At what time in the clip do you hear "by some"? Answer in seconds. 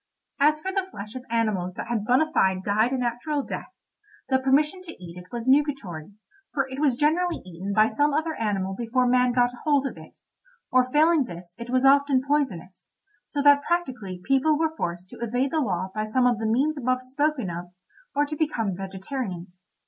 7.71-8.11, 15.93-16.25